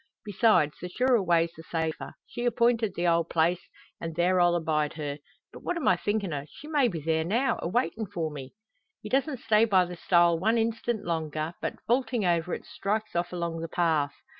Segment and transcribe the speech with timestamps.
[0.25, 2.15] Besides, the surer way's the safer.
[2.25, 3.61] She appointed the old place,
[3.99, 5.19] an' there I'll abide her.
[5.53, 6.47] But what am I thinkin' o'?
[6.49, 8.55] She may be there now, a waitin' for me!"
[9.03, 13.31] He doesn't stay by the stile one instant longer, but, vaulting over it, strikes off
[13.31, 14.15] along the path.